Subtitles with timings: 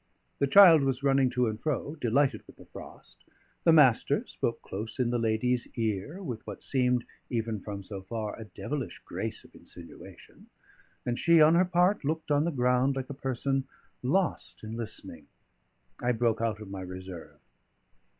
[0.39, 3.23] The child was running to and fro, delighted with the frost;
[3.65, 8.35] the Master spoke close in the lady's ear with what seemed (even from so far)
[8.35, 10.47] a devilish grace of insinuation;
[11.05, 13.65] and she on her part looked on the ground like a person
[14.01, 15.27] lost in listening.
[16.01, 17.39] I broke out of my reserve.